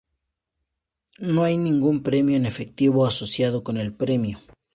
No 1.19 1.43
hay 1.43 1.59
ningún 1.59 2.01
premio 2.01 2.35
en 2.35 2.47
efectivo 2.47 3.05
asociado 3.05 3.63
con 3.63 3.77
el 3.77 3.93
premio. 3.93 4.39